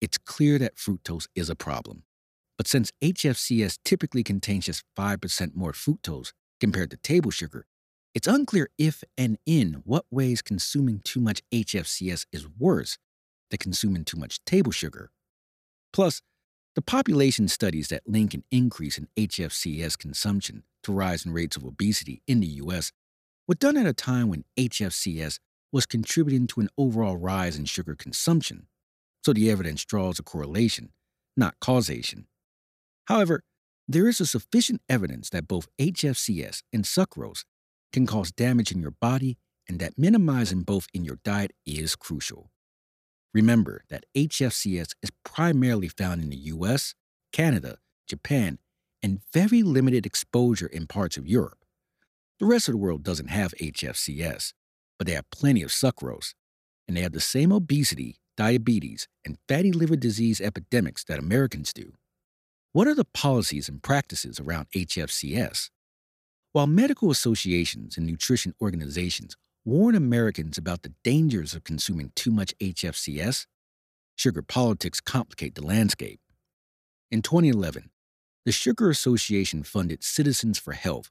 it's 0.00 0.18
clear 0.18 0.58
that 0.58 0.76
fructose 0.76 1.26
is 1.34 1.48
a 1.48 1.56
problem. 1.56 2.02
But 2.58 2.68
since 2.68 2.92
HFCS 3.02 3.78
typically 3.84 4.22
contains 4.22 4.66
just 4.66 4.84
5% 4.96 5.54
more 5.54 5.72
fructose 5.72 6.32
compared 6.60 6.90
to 6.90 6.96
table 6.98 7.30
sugar, 7.30 7.66
it's 8.14 8.26
unclear 8.26 8.68
if 8.78 9.04
and 9.16 9.38
in 9.46 9.82
what 9.84 10.04
ways 10.10 10.42
consuming 10.42 11.00
too 11.04 11.20
much 11.20 11.42
HFCS 11.52 12.26
is 12.32 12.46
worse 12.58 12.98
than 13.50 13.58
consuming 13.58 14.04
too 14.04 14.16
much 14.16 14.42
table 14.44 14.72
sugar. 14.72 15.10
Plus, 15.92 16.22
the 16.74 16.82
population 16.82 17.48
studies 17.48 17.88
that 17.88 18.06
link 18.06 18.34
an 18.34 18.44
increase 18.50 18.98
in 18.98 19.08
HFCS 19.16 19.98
consumption 19.98 20.62
to 20.82 20.92
rise 20.92 21.24
in 21.24 21.32
rates 21.32 21.56
of 21.56 21.64
obesity 21.64 22.22
in 22.26 22.40
the 22.40 22.46
US 22.46 22.92
were 23.46 23.54
done 23.54 23.76
at 23.76 23.86
a 23.86 23.92
time 23.92 24.28
when 24.28 24.44
HFCS 24.58 25.38
was 25.72 25.86
contributing 25.86 26.46
to 26.48 26.60
an 26.60 26.68
overall 26.76 27.16
rise 27.16 27.56
in 27.56 27.64
sugar 27.64 27.94
consumption, 27.94 28.66
so 29.24 29.32
the 29.32 29.50
evidence 29.50 29.84
draws 29.84 30.18
a 30.18 30.22
correlation, 30.22 30.90
not 31.36 31.58
causation. 31.60 32.26
However, 33.06 33.42
there 33.88 34.08
is 34.08 34.18
sufficient 34.28 34.80
evidence 34.88 35.30
that 35.30 35.46
both 35.46 35.68
HFCS 35.78 36.62
and 36.72 36.84
sucrose 36.84 37.44
can 37.92 38.06
cause 38.06 38.32
damage 38.32 38.72
in 38.72 38.80
your 38.80 38.90
body 38.90 39.38
and 39.68 39.78
that 39.78 39.98
minimizing 39.98 40.62
both 40.62 40.86
in 40.92 41.04
your 41.04 41.18
diet 41.24 41.52
is 41.64 41.96
crucial. 41.96 42.50
Remember 43.32 43.84
that 43.90 44.06
HFCS 44.16 44.94
is 45.02 45.10
primarily 45.24 45.88
found 45.88 46.22
in 46.22 46.30
the 46.30 46.36
US, 46.36 46.94
Canada, 47.32 47.78
Japan, 48.08 48.58
and 49.02 49.20
very 49.32 49.62
limited 49.62 50.06
exposure 50.06 50.66
in 50.66 50.86
parts 50.86 51.16
of 51.16 51.26
Europe. 51.26 51.65
The 52.38 52.46
rest 52.46 52.68
of 52.68 52.72
the 52.72 52.78
world 52.78 53.02
doesn't 53.02 53.30
have 53.30 53.54
HFCS, 53.60 54.52
but 54.98 55.06
they 55.06 55.14
have 55.14 55.30
plenty 55.30 55.62
of 55.62 55.70
sucrose, 55.70 56.34
and 56.86 56.96
they 56.96 57.00
have 57.00 57.12
the 57.12 57.20
same 57.20 57.50
obesity, 57.50 58.18
diabetes, 58.36 59.08
and 59.24 59.38
fatty 59.48 59.72
liver 59.72 59.96
disease 59.96 60.40
epidemics 60.40 61.02
that 61.04 61.18
Americans 61.18 61.72
do. 61.72 61.94
What 62.72 62.86
are 62.86 62.94
the 62.94 63.06
policies 63.06 63.70
and 63.70 63.82
practices 63.82 64.38
around 64.38 64.66
HFCS? 64.72 65.70
While 66.52 66.66
medical 66.66 67.10
associations 67.10 67.96
and 67.96 68.06
nutrition 68.06 68.54
organizations 68.60 69.36
warn 69.64 69.94
Americans 69.94 70.58
about 70.58 70.82
the 70.82 70.92
dangers 71.02 71.54
of 71.54 71.64
consuming 71.64 72.12
too 72.14 72.30
much 72.30 72.54
HFCS, 72.58 73.46
sugar 74.14 74.42
politics 74.42 75.00
complicate 75.00 75.54
the 75.54 75.66
landscape. 75.66 76.20
In 77.10 77.22
2011, 77.22 77.90
the 78.44 78.52
Sugar 78.52 78.90
Association 78.90 79.62
funded 79.62 80.04
Citizens 80.04 80.58
for 80.58 80.72
Health, 80.72 81.10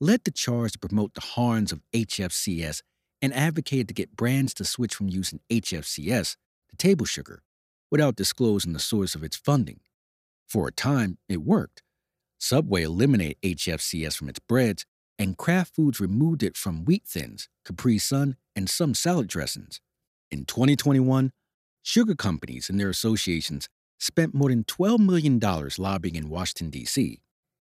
led 0.00 0.24
the 0.24 0.30
charge 0.30 0.72
to 0.72 0.78
promote 0.78 1.14
the 1.14 1.20
harms 1.20 1.72
of 1.72 1.82
HFCS, 1.92 2.82
and 3.20 3.34
advocated 3.34 3.88
to 3.88 3.94
get 3.94 4.16
brands 4.16 4.54
to 4.54 4.64
switch 4.64 4.94
from 4.94 5.08
using 5.08 5.40
HFCS 5.50 6.36
to 6.70 6.76
table 6.76 7.04
sugar 7.04 7.42
without 7.90 8.16
disclosing 8.16 8.72
the 8.72 8.78
source 8.78 9.14
of 9.14 9.24
its 9.24 9.36
funding. 9.36 9.80
For 10.46 10.68
a 10.68 10.72
time, 10.72 11.18
it 11.28 11.42
worked. 11.42 11.82
Subway 12.38 12.82
eliminated 12.82 13.36
HFCS 13.42 14.16
from 14.16 14.28
its 14.28 14.38
breads, 14.38 14.86
and 15.18 15.36
Kraft 15.36 15.74
Foods 15.74 16.00
removed 16.00 16.42
it 16.42 16.56
from 16.56 16.84
wheat 16.84 17.04
thins, 17.06 17.48
Capri 17.64 17.98
Sun, 17.98 18.36
and 18.54 18.70
some 18.70 18.94
salad 18.94 19.26
dressings. 19.26 19.80
In 20.30 20.44
2021, 20.44 21.32
sugar 21.82 22.14
companies 22.14 22.70
and 22.70 22.78
their 22.78 22.90
associations 22.90 23.68
spent 23.98 24.34
more 24.34 24.50
than 24.50 24.62
$12 24.64 25.00
million 25.00 25.40
lobbying 25.78 26.14
in 26.14 26.28
Washington, 26.28 26.70
D.C., 26.70 27.20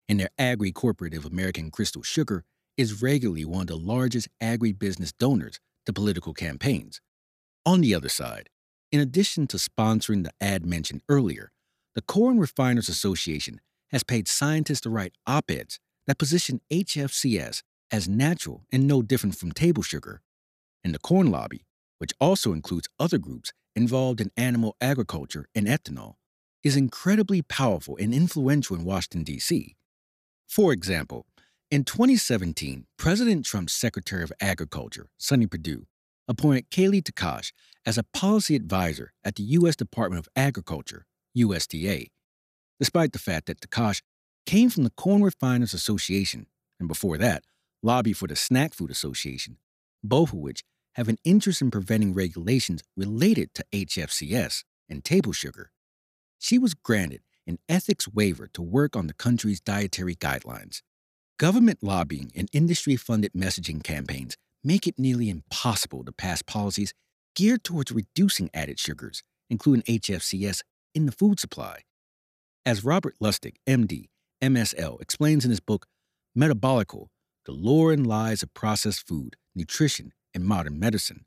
and 0.07 0.19
their 0.19 0.29
agri 0.37 0.71
cooperative 0.71 1.25
American 1.25 1.71
Crystal 1.71 2.03
Sugar 2.03 2.43
is 2.77 3.01
regularly 3.01 3.45
one 3.45 3.61
of 3.61 3.67
the 3.67 3.77
largest 3.77 4.27
agribusiness 4.41 5.13
donors 5.17 5.59
to 5.85 5.93
political 5.93 6.33
campaigns. 6.33 7.01
On 7.65 7.81
the 7.81 7.95
other 7.95 8.09
side, 8.09 8.49
in 8.91 8.99
addition 8.99 9.47
to 9.47 9.57
sponsoring 9.57 10.23
the 10.23 10.31
ad 10.41 10.65
mentioned 10.65 11.01
earlier, 11.09 11.51
the 11.95 12.01
Corn 12.01 12.39
Refiners 12.39 12.89
Association 12.89 13.61
has 13.91 14.03
paid 14.03 14.27
scientists 14.27 14.81
to 14.81 14.89
write 14.89 15.13
op 15.27 15.49
eds 15.49 15.79
that 16.07 16.17
position 16.17 16.61
HFCS 16.71 17.61
as 17.91 18.09
natural 18.09 18.65
and 18.71 18.87
no 18.87 19.01
different 19.01 19.35
from 19.35 19.51
table 19.51 19.83
sugar. 19.83 20.21
And 20.83 20.93
the 20.93 20.99
Corn 20.99 21.31
Lobby, 21.31 21.65
which 21.99 22.13
also 22.19 22.53
includes 22.53 22.89
other 22.99 23.17
groups 23.17 23.53
involved 23.75 24.19
in 24.19 24.31
animal 24.35 24.75
agriculture 24.81 25.47
and 25.55 25.67
ethanol, 25.67 26.15
is 26.63 26.75
incredibly 26.75 27.41
powerful 27.41 27.97
and 27.97 28.13
influential 28.13 28.75
in 28.75 28.83
Washington, 28.83 29.23
D.C. 29.23 29.75
For 30.53 30.71
example, 30.71 31.25
in 31.71 31.83
2017, 31.83 32.85
President 32.95 33.43
Trump's 33.43 33.73
Secretary 33.73 34.21
of 34.21 34.31
Agriculture, 34.39 35.07
Sonny 35.17 35.47
Perdue, 35.47 35.87
appointed 36.27 36.69
Kailee 36.69 37.01
Tkacz 37.01 37.51
as 37.87 37.97
a 37.97 38.03
policy 38.13 38.55
advisor 38.55 39.13
at 39.23 39.33
the 39.33 39.41
U.S. 39.57 39.75
Department 39.75 40.19
of 40.19 40.29
Agriculture, 40.35 41.07
USDA, 41.35 42.11
despite 42.79 43.13
the 43.13 43.17
fact 43.17 43.47
that 43.47 43.61
Tkacz 43.61 44.03
came 44.45 44.69
from 44.69 44.83
the 44.83 44.91
Corn 44.91 45.23
Refiners 45.23 45.73
Association 45.73 46.45
and 46.79 46.87
before 46.87 47.17
that, 47.17 47.45
lobbied 47.81 48.17
for 48.17 48.27
the 48.27 48.35
Snack 48.35 48.75
Food 48.75 48.91
Association, 48.91 49.57
both 50.03 50.33
of 50.33 50.37
which 50.37 50.63
have 50.93 51.09
an 51.09 51.17
interest 51.23 51.63
in 51.63 51.71
preventing 51.71 52.13
regulations 52.13 52.83
related 52.95 53.55
to 53.55 53.65
HFCS 53.73 54.65
and 54.87 55.03
table 55.03 55.31
sugar 55.31 55.71
she 56.43 56.59
was 56.59 56.73
granted 56.73 57.21
an 57.47 57.59
ethics 57.67 58.07
waiver 58.07 58.47
to 58.53 58.61
work 58.61 58.95
on 58.95 59.07
the 59.07 59.13
country's 59.13 59.59
dietary 59.59 60.15
guidelines. 60.15 60.81
Government 61.37 61.79
lobbying 61.81 62.31
and 62.35 62.49
industry 62.53 62.95
funded 62.95 63.33
messaging 63.33 63.83
campaigns 63.83 64.37
make 64.63 64.87
it 64.87 64.97
nearly 64.97 65.29
impossible 65.29 66.03
to 66.05 66.11
pass 66.11 66.41
policies 66.41 66.93
geared 67.35 67.63
towards 67.63 67.91
reducing 67.91 68.49
added 68.53 68.79
sugars, 68.79 69.23
including 69.49 69.83
HFCS, 69.83 70.61
in 70.93 71.05
the 71.05 71.11
food 71.11 71.39
supply. 71.39 71.79
As 72.65 72.85
Robert 72.85 73.15
Lustig, 73.21 73.55
MD, 73.67 74.09
MSL, 74.41 75.01
explains 75.01 75.43
in 75.43 75.49
his 75.49 75.59
book 75.59 75.87
Metabolical 76.37 77.07
The 77.45 77.51
Lure 77.51 77.91
and 77.91 78.05
Lies 78.05 78.43
of 78.43 78.53
Processed 78.53 79.07
Food, 79.07 79.35
Nutrition, 79.55 80.13
and 80.33 80.45
Modern 80.45 80.79
Medicine, 80.79 81.25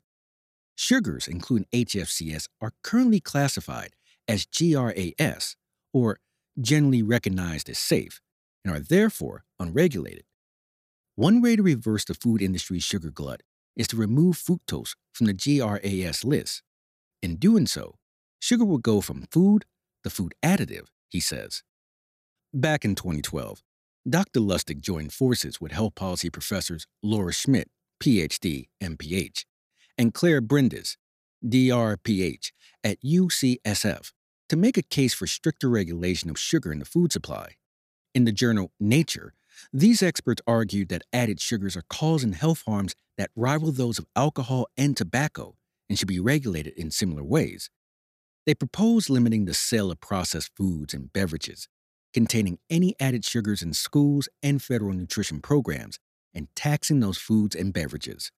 sugars, 0.75 1.27
including 1.27 1.67
HFCS, 1.73 2.47
are 2.61 2.73
currently 2.83 3.19
classified 3.19 3.91
as 4.27 4.45
GRAS, 4.45 5.55
or 5.97 6.19
generally 6.59 7.01
recognized 7.01 7.69
as 7.69 7.79
safe, 7.79 8.21
and 8.63 8.73
are 8.73 8.79
therefore 8.79 9.43
unregulated. 9.59 10.23
One 11.15 11.41
way 11.41 11.55
to 11.55 11.63
reverse 11.63 12.05
the 12.05 12.13
food 12.13 12.41
industry's 12.41 12.83
sugar 12.83 13.09
glut 13.09 13.41
is 13.75 13.87
to 13.87 13.97
remove 13.97 14.37
fructose 14.37 14.95
from 15.13 15.25
the 15.25 15.33
GRAS 15.33 16.23
list. 16.23 16.61
In 17.23 17.37
doing 17.37 17.65
so, 17.65 17.95
sugar 18.39 18.65
will 18.65 18.77
go 18.77 19.01
from 19.01 19.27
food 19.31 19.65
to 20.03 20.09
food 20.09 20.33
additive, 20.43 20.87
he 21.09 21.19
says. 21.19 21.63
Back 22.53 22.85
in 22.85 22.93
2012, 22.95 23.63
Dr. 24.07 24.39
Lustig 24.39 24.79
joined 24.79 25.13
forces 25.13 25.59
with 25.59 25.71
health 25.71 25.95
policy 25.95 26.29
professors 26.29 26.85
Laura 27.01 27.33
Schmidt, 27.33 27.69
PhD, 28.01 28.67
MPH, 28.81 29.45
and 29.97 30.13
Claire 30.13 30.41
Brindis, 30.41 30.97
DRPH, 31.43 32.51
at 32.83 33.01
UCSF 33.03 34.11
to 34.49 34.55
make 34.55 34.77
a 34.77 34.81
case 34.81 35.13
for 35.13 35.27
stricter 35.27 35.69
regulation 35.69 36.29
of 36.29 36.39
sugar 36.39 36.71
in 36.71 36.79
the 36.79 36.85
food 36.85 37.11
supply. 37.11 37.55
In 38.13 38.25
the 38.25 38.31
journal 38.31 38.71
Nature, 38.79 39.33
these 39.73 40.03
experts 40.03 40.41
argued 40.47 40.89
that 40.89 41.03
added 41.11 41.39
sugars 41.39 41.75
are 41.75 41.83
causing 41.89 42.33
health 42.33 42.63
harms 42.65 42.95
that 43.17 43.31
rival 43.35 43.71
those 43.71 43.99
of 43.99 44.05
alcohol 44.15 44.67
and 44.77 44.95
tobacco 44.95 45.55
and 45.89 45.97
should 45.97 46.07
be 46.07 46.19
regulated 46.19 46.73
in 46.73 46.91
similar 46.91 47.23
ways. 47.23 47.69
They 48.45 48.53
proposed 48.55 49.09
limiting 49.09 49.45
the 49.45 49.53
sale 49.53 49.91
of 49.91 49.99
processed 49.99 50.51
foods 50.55 50.93
and 50.93 51.11
beverages 51.11 51.67
containing 52.13 52.57
any 52.69 52.95
added 52.99 53.25
sugars 53.25 53.61
in 53.61 53.73
schools 53.73 54.29
and 54.41 54.61
federal 54.61 54.93
nutrition 54.93 55.39
programs 55.39 55.99
and 56.33 56.47
taxing 56.55 56.99
those 56.99 57.17
foods 57.17 57.55
and 57.55 57.73
beverages. 57.73 58.31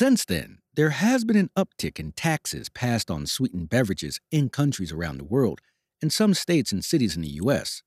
Since 0.00 0.24
then, 0.24 0.60
there 0.76 0.88
has 0.88 1.26
been 1.26 1.36
an 1.36 1.50
uptick 1.54 2.00
in 2.00 2.12
taxes 2.12 2.70
passed 2.70 3.10
on 3.10 3.26
sweetened 3.26 3.68
beverages 3.68 4.18
in 4.30 4.48
countries 4.48 4.92
around 4.92 5.18
the 5.18 5.24
world 5.24 5.60
and 6.00 6.10
some 6.10 6.32
states 6.32 6.72
and 6.72 6.82
cities 6.82 7.16
in 7.16 7.20
the 7.20 7.36
U.S. 7.42 7.82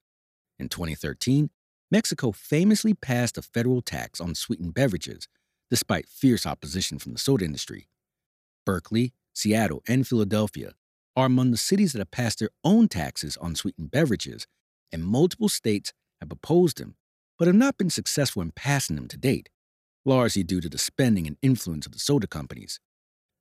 In 0.59 0.69
2013, 0.69 1.49
Mexico 1.89 2.31
famously 2.31 2.93
passed 2.93 3.35
a 3.39 3.41
federal 3.41 3.81
tax 3.81 4.21
on 4.21 4.35
sweetened 4.35 4.75
beverages, 4.75 5.27
despite 5.71 6.07
fierce 6.07 6.45
opposition 6.45 6.99
from 6.99 7.13
the 7.13 7.17
soda 7.17 7.45
industry. 7.45 7.87
Berkeley, 8.63 9.11
Seattle, 9.33 9.81
and 9.87 10.07
Philadelphia 10.07 10.73
are 11.15 11.25
among 11.25 11.49
the 11.49 11.57
cities 11.57 11.93
that 11.93 11.99
have 11.99 12.11
passed 12.11 12.37
their 12.37 12.51
own 12.63 12.87
taxes 12.89 13.37
on 13.37 13.55
sweetened 13.55 13.89
beverages, 13.89 14.45
and 14.91 15.03
multiple 15.03 15.49
states 15.49 15.93
have 16.21 16.31
opposed 16.31 16.77
them, 16.77 16.93
but 17.39 17.47
have 17.47 17.55
not 17.55 17.79
been 17.79 17.89
successful 17.89 18.43
in 18.43 18.51
passing 18.51 18.97
them 18.97 19.07
to 19.07 19.17
date. 19.17 19.49
Largely 20.05 20.43
due 20.43 20.61
to 20.61 20.69
the 20.69 20.77
spending 20.77 21.27
and 21.27 21.37
influence 21.41 21.85
of 21.85 21.91
the 21.91 21.99
soda 21.99 22.27
companies. 22.27 22.79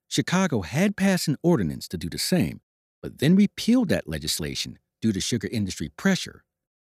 Chicago 0.09 0.61
had 0.62 0.97
passed 0.97 1.28
an 1.28 1.37
ordinance 1.42 1.88
to 1.88 1.97
do 1.97 2.09
the 2.09 2.19
same, 2.19 2.61
but 3.00 3.19
then 3.19 3.35
repealed 3.35 3.88
that 3.88 4.09
legislation 4.09 4.78
due 5.00 5.12
to 5.12 5.21
sugar 5.21 5.49
industry 5.50 5.88
pressure. 5.88 6.45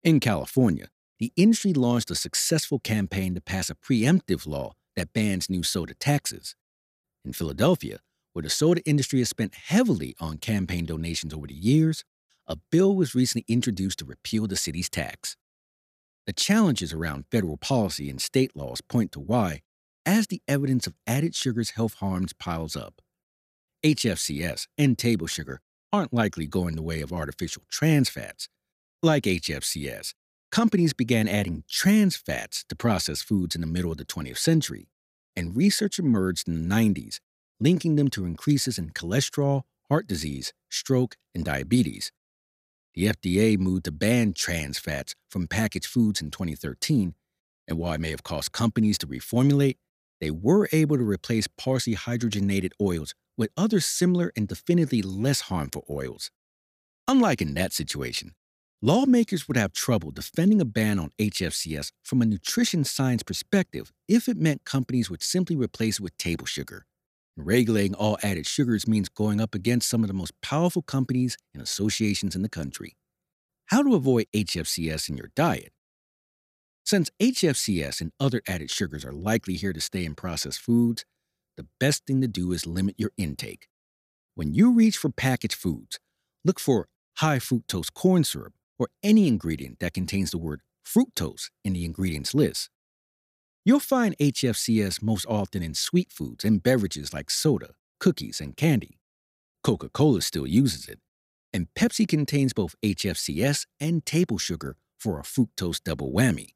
In 0.03 0.19
California, 0.19 0.87
the 1.19 1.31
industry 1.35 1.73
launched 1.73 2.11
a 2.11 2.15
successful 2.15 2.79
campaign 2.79 3.35
to 3.35 3.41
pass 3.41 3.69
a 3.69 3.75
preemptive 3.75 4.45
law 4.45 4.73
that 4.95 5.13
bans 5.13 5.49
new 5.49 5.63
soda 5.63 5.93
taxes. 5.93 6.55
In 7.23 7.33
Philadelphia, 7.33 7.99
where 8.33 8.43
the 8.43 8.49
soda 8.49 8.81
industry 8.85 9.19
has 9.19 9.29
spent 9.29 9.55
heavily 9.55 10.15
on 10.19 10.37
campaign 10.37 10.85
donations 10.85 11.33
over 11.33 11.47
the 11.47 11.53
years, 11.53 12.03
a 12.47 12.57
bill 12.71 12.95
was 12.95 13.15
recently 13.15 13.45
introduced 13.47 13.99
to 13.99 14.05
repeal 14.05 14.47
the 14.47 14.57
city's 14.57 14.89
tax. 14.89 15.37
The 16.25 16.33
challenges 16.33 16.93
around 16.93 17.25
federal 17.31 17.57
policy 17.57 18.09
and 18.09 18.21
state 18.21 18.55
laws 18.55 18.81
point 18.81 19.11
to 19.13 19.19
why, 19.19 19.61
as 20.05 20.27
the 20.27 20.41
evidence 20.47 20.87
of 20.87 20.95
added 21.05 21.35
sugar's 21.35 21.71
health 21.71 21.95
harms 21.95 22.33
piles 22.33 22.75
up. 22.75 23.01
HFCS 23.85 24.67
and 24.77 24.97
table 24.97 25.27
sugar 25.27 25.59
aren't 25.91 26.13
likely 26.13 26.47
going 26.47 26.75
the 26.75 26.81
way 26.81 27.01
of 27.01 27.11
artificial 27.11 27.63
trans 27.69 28.09
fats. 28.09 28.47
Like 29.01 29.23
HFCS, 29.23 30.13
companies 30.51 30.93
began 30.93 31.27
adding 31.27 31.65
trans 31.69 32.15
fats 32.15 32.63
to 32.69 32.75
processed 32.75 33.25
foods 33.25 33.55
in 33.55 33.61
the 33.61 33.67
middle 33.67 33.91
of 33.91 33.97
the 33.97 34.05
20th 34.05 34.37
century, 34.37 34.87
and 35.35 35.55
research 35.55 35.99
emerged 35.99 36.47
in 36.47 36.67
the 36.67 36.75
90s 36.75 37.19
linking 37.63 37.95
them 37.95 38.09
to 38.09 38.25
increases 38.25 38.77
in 38.77 38.89
cholesterol, 38.89 39.63
heart 39.89 40.05
disease, 40.05 40.53
stroke, 40.69 41.15
and 41.33 41.45
diabetes. 41.45 42.11
The 42.95 43.07
FDA 43.07 43.57
moved 43.57 43.85
to 43.85 43.91
ban 43.91 44.33
trans 44.33 44.77
fats 44.77 45.15
from 45.29 45.47
packaged 45.47 45.87
foods 45.87 46.21
in 46.21 46.29
2013, 46.29 47.15
and 47.67 47.77
while 47.77 47.93
it 47.93 48.01
may 48.01 48.11
have 48.11 48.23
caused 48.23 48.51
companies 48.51 48.99
to 48.99 49.07
reformulate, 49.07 49.77
they 50.21 50.29
were 50.29 50.69
able 50.71 50.97
to 50.97 51.03
replace 51.03 51.47
partially 51.47 51.95
hydrogenated 51.95 52.71
oils 52.79 53.15
with 53.35 53.49
other 53.57 53.79
similar 53.79 54.31
and 54.35 54.47
definitely 54.47 55.01
less 55.01 55.41
harmful 55.41 55.85
oils. 55.89 56.29
Unlike 57.07 57.41
in 57.41 57.55
that 57.55 57.73
situation, 57.73 58.35
lawmakers 58.79 59.47
would 59.47 59.57
have 59.57 59.73
trouble 59.73 60.11
defending 60.11 60.61
a 60.61 60.65
ban 60.65 60.99
on 60.99 61.09
HFCS 61.19 61.91
from 62.03 62.21
a 62.21 62.25
nutrition 62.25 62.83
science 62.83 63.23
perspective 63.23 63.91
if 64.07 64.29
it 64.29 64.37
meant 64.37 64.65
companies 64.65 65.09
would 65.09 65.23
simply 65.23 65.55
replace 65.55 65.99
it 65.99 66.03
with 66.03 66.15
table 66.17 66.45
sugar. 66.45 66.85
Regulating 67.35 67.95
all 67.95 68.17
added 68.21 68.45
sugars 68.45 68.87
means 68.87 69.09
going 69.09 69.41
up 69.41 69.55
against 69.55 69.89
some 69.89 70.03
of 70.03 70.07
the 70.07 70.13
most 70.13 70.39
powerful 70.41 70.83
companies 70.83 71.35
and 71.53 71.63
associations 71.63 72.35
in 72.35 72.43
the 72.43 72.49
country. 72.49 72.95
How 73.67 73.81
to 73.81 73.95
avoid 73.95 74.27
HFCS 74.35 75.09
in 75.09 75.17
your 75.17 75.31
diet? 75.35 75.71
Since 76.85 77.09
HFCS 77.19 78.01
and 78.01 78.11
other 78.19 78.43
added 78.47 78.69
sugars 78.69 79.03
are 79.03 79.11
likely 79.11 79.55
here 79.55 79.73
to 79.73 79.81
stay 79.81 80.05
in 80.05 80.13
processed 80.13 80.59
foods, 80.59 81.05
the 81.57 81.65
best 81.79 82.05
thing 82.05 82.21
to 82.21 82.27
do 82.27 82.51
is 82.51 82.67
limit 82.67 82.95
your 82.99 83.11
intake. 83.17 83.67
When 84.35 84.53
you 84.53 84.71
reach 84.71 84.97
for 84.97 85.09
packaged 85.09 85.55
foods, 85.55 85.99
look 86.45 86.59
for 86.59 86.87
high 87.17 87.39
fructose 87.39 87.91
corn 87.91 88.25
syrup 88.25 88.53
or 88.77 88.89
any 89.01 89.27
ingredient 89.27 89.79
that 89.79 89.93
contains 89.93 90.29
the 90.29 90.37
word 90.37 90.61
fructose 90.85 91.49
in 91.63 91.73
the 91.73 91.85
ingredients 91.85 92.35
list. 92.35 92.69
You'll 93.65 93.79
find 93.79 94.17
HFCS 94.17 95.01
most 95.01 95.25
often 95.25 95.63
in 95.63 95.73
sweet 95.73 96.11
foods 96.11 96.43
and 96.43 96.61
beverages 96.61 97.13
like 97.13 97.31
soda, 97.31 97.69
cookies, 97.97 98.41
and 98.41 98.57
candy. 98.57 98.99
Coca 99.63 99.87
Cola 99.87 100.21
still 100.21 100.45
uses 100.45 100.89
it, 100.89 100.99
and 101.53 101.67
Pepsi 101.73 102.05
contains 102.05 102.51
both 102.51 102.75
HFCS 102.83 103.65
and 103.79 104.05
table 104.05 104.37
sugar 104.37 104.75
for 104.99 105.17
a 105.17 105.23
fructose 105.23 105.81
double 105.81 106.11
whammy. 106.11 106.49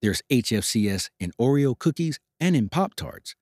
There's 0.00 0.22
HFCS 0.32 1.10
in 1.20 1.32
Oreo 1.38 1.78
cookies 1.78 2.18
and 2.38 2.56
in 2.56 2.70
Pop 2.70 2.94
Tarts. 2.94 3.34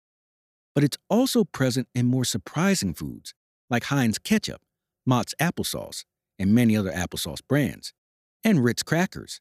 But 0.75 0.83
it's 0.83 0.99
also 1.09 1.45
present 1.45 1.87
in 1.95 2.07
more 2.07 2.25
surprising 2.25 2.95
foods 2.95 3.33
like 3.71 3.85
Heinz 3.85 4.19
ketchup, 4.19 4.63
Mott's 5.07 5.37
applesauce, 5.41 6.05
and 6.37 6.53
many 6.53 6.77
other 6.77 6.91
applesauce 6.91 7.41
brands, 7.49 7.93
and 8.43 8.65
Ritz 8.65 8.83
crackers. 8.83 9.41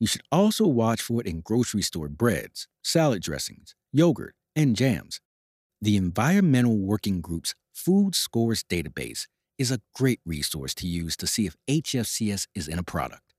You 0.00 0.06
should 0.06 0.22
also 0.32 0.66
watch 0.66 1.00
for 1.00 1.20
it 1.20 1.26
in 1.26 1.40
grocery 1.40 1.82
store 1.82 2.08
breads, 2.08 2.68
salad 2.82 3.22
dressings, 3.22 3.74
yogurt, 3.92 4.34
and 4.56 4.76
jams. 4.76 5.20
The 5.80 5.96
Environmental 5.96 6.78
Working 6.78 7.20
Group's 7.20 7.54
Food 7.72 8.14
Scores 8.14 8.62
database 8.64 9.26
is 9.58 9.70
a 9.70 9.80
great 9.94 10.20
resource 10.24 10.74
to 10.74 10.86
use 10.86 11.16
to 11.16 11.26
see 11.26 11.46
if 11.46 11.56
HFCS 11.68 12.48
is 12.54 12.68
in 12.68 12.78
a 12.78 12.82
product. 12.82 13.34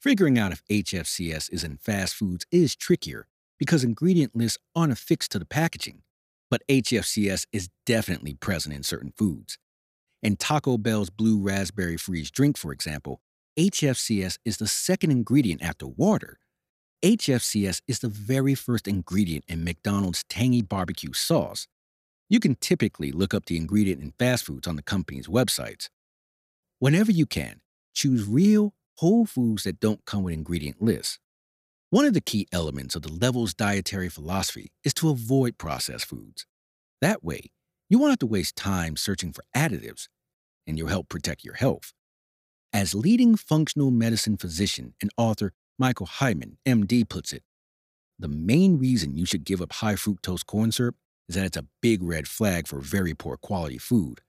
Figuring 0.00 0.38
out 0.38 0.52
if 0.52 0.62
HFCS 0.70 1.52
is 1.52 1.64
in 1.64 1.78
fast 1.78 2.14
foods 2.14 2.46
is 2.50 2.76
trickier 2.76 3.26
because 3.58 3.84
ingredient 3.84 4.36
lists 4.36 4.58
aren't 4.74 4.92
affixed 4.92 5.32
to 5.32 5.38
the 5.38 5.46
packaging, 5.46 6.02
but 6.50 6.62
HFCS 6.68 7.46
is 7.52 7.68
definitely 7.86 8.34
present 8.34 8.74
in 8.74 8.82
certain 8.82 9.12
foods. 9.16 9.58
In 10.22 10.36
Taco 10.36 10.78
Bell's 10.78 11.10
Blue 11.10 11.38
Raspberry 11.38 11.96
Freeze 11.96 12.30
drink, 12.30 12.56
for 12.56 12.72
example, 12.72 13.20
HFCS 13.56 14.38
is 14.44 14.56
the 14.56 14.66
second 14.66 15.12
ingredient 15.12 15.62
after 15.62 15.86
water. 15.86 16.40
HFCS 17.04 17.82
is 17.86 18.00
the 18.00 18.08
very 18.08 18.56
first 18.56 18.88
ingredient 18.88 19.44
in 19.46 19.62
McDonald's 19.62 20.24
tangy 20.28 20.60
barbecue 20.60 21.12
sauce. 21.12 21.68
You 22.28 22.40
can 22.40 22.56
typically 22.56 23.12
look 23.12 23.32
up 23.32 23.44
the 23.44 23.56
ingredient 23.56 24.02
in 24.02 24.12
fast 24.18 24.46
foods 24.46 24.66
on 24.66 24.74
the 24.74 24.82
company's 24.82 25.28
websites. 25.28 25.88
Whenever 26.80 27.12
you 27.12 27.26
can, 27.26 27.60
choose 27.94 28.26
real, 28.26 28.74
whole 28.96 29.24
foods 29.24 29.62
that 29.62 29.78
don't 29.78 30.04
come 30.04 30.24
with 30.24 30.34
ingredient 30.34 30.82
lists. 30.82 31.20
One 31.90 32.06
of 32.06 32.14
the 32.14 32.20
key 32.20 32.48
elements 32.50 32.96
of 32.96 33.02
the 33.02 33.12
Levels 33.12 33.54
dietary 33.54 34.08
philosophy 34.08 34.72
is 34.82 34.94
to 34.94 35.10
avoid 35.10 35.58
processed 35.58 36.06
foods. 36.06 36.44
That 37.00 37.22
way, 37.22 37.52
you 37.88 38.00
won't 38.00 38.10
have 38.10 38.18
to 38.18 38.26
waste 38.26 38.56
time 38.56 38.96
searching 38.96 39.32
for 39.32 39.44
additives, 39.54 40.08
and 40.66 40.76
you'll 40.76 40.88
help 40.88 41.08
protect 41.08 41.44
your 41.44 41.54
health. 41.54 41.92
As 42.74 42.92
leading 42.92 43.36
functional 43.36 43.92
medicine 43.92 44.36
physician 44.36 44.94
and 45.00 45.08
author 45.16 45.52
Michael 45.78 46.06
Hyman, 46.06 46.58
MD, 46.66 47.08
puts 47.08 47.32
it, 47.32 47.44
the 48.18 48.26
main 48.26 48.80
reason 48.80 49.14
you 49.14 49.24
should 49.24 49.44
give 49.44 49.62
up 49.62 49.74
high 49.74 49.94
fructose 49.94 50.44
corn 50.44 50.72
syrup 50.72 50.96
is 51.28 51.36
that 51.36 51.44
it's 51.44 51.56
a 51.56 51.68
big 51.80 52.02
red 52.02 52.26
flag 52.26 52.66
for 52.66 52.80
very 52.80 53.14
poor 53.14 53.36
quality 53.36 53.78
food. 53.78 54.22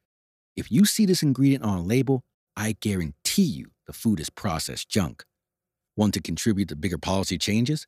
If 0.56 0.72
you 0.72 0.86
see 0.86 1.08
this 1.08 1.24
ingredient 1.24 1.64
on 1.64 1.80
a 1.80 1.82
label, 1.82 2.24
I 2.56 2.76
guarantee 2.80 3.42
you 3.42 3.72
the 3.88 3.94
food 3.94 4.20
is 4.20 4.30
processed 4.30 4.90
junk. 4.90 5.24
Want 5.98 6.14
to 6.14 6.22
contribute 6.22 6.70
to 6.70 6.76
bigger 6.76 7.00
policy 7.00 7.40
changes? 7.40 7.88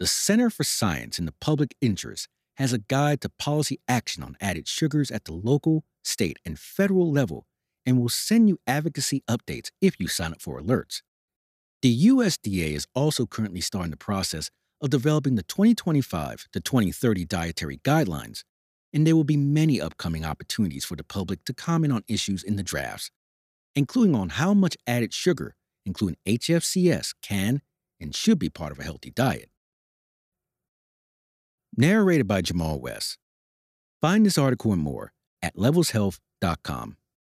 The 0.00 0.08
Center 0.08 0.50
for 0.50 0.64
Science 0.64 1.20
in 1.20 1.24
the 1.24 1.34
Public 1.40 1.76
Interest 1.80 2.26
has 2.56 2.72
a 2.72 2.78
guide 2.78 3.20
to 3.20 3.28
policy 3.28 3.78
action 3.86 4.24
on 4.24 4.36
added 4.40 4.66
sugars 4.66 5.12
at 5.12 5.26
the 5.26 5.32
local, 5.34 5.84
state, 6.02 6.40
and 6.44 6.58
federal 6.58 7.12
level 7.12 7.46
and 7.86 8.00
will 8.00 8.08
send 8.08 8.48
you 8.48 8.58
advocacy 8.66 9.22
updates 9.28 9.70
if 9.80 9.98
you 9.98 10.08
sign 10.08 10.32
up 10.32 10.40
for 10.40 10.60
alerts. 10.60 11.02
The 11.82 12.06
USDA 12.06 12.72
is 12.72 12.86
also 12.94 13.26
currently 13.26 13.60
starting 13.60 13.90
the 13.90 13.96
process 13.96 14.50
of 14.80 14.90
developing 14.90 15.34
the 15.34 15.42
2025 15.42 16.46
to 16.52 16.60
2030 16.60 17.24
dietary 17.24 17.78
guidelines, 17.78 18.42
and 18.92 19.06
there 19.06 19.16
will 19.16 19.24
be 19.24 19.36
many 19.36 19.80
upcoming 19.80 20.24
opportunities 20.24 20.84
for 20.84 20.96
the 20.96 21.04
public 21.04 21.44
to 21.44 21.54
comment 21.54 21.92
on 21.92 22.02
issues 22.08 22.42
in 22.42 22.56
the 22.56 22.62
drafts, 22.62 23.10
including 23.74 24.14
on 24.14 24.30
how 24.30 24.54
much 24.54 24.76
added 24.86 25.12
sugar, 25.12 25.54
including 25.84 26.16
HFCS, 26.26 27.14
can 27.22 27.60
and 28.00 28.14
should 28.14 28.38
be 28.38 28.48
part 28.48 28.72
of 28.72 28.78
a 28.78 28.84
healthy 28.84 29.10
diet. 29.10 29.50
Narrated 31.76 32.28
by 32.28 32.40
Jamal 32.40 32.78
West. 32.78 33.18
Find 34.00 34.24
this 34.24 34.38
article 34.38 34.72
and 34.72 34.82
more 34.82 35.12
at 35.42 35.56
levelshealth.com. 35.56 36.96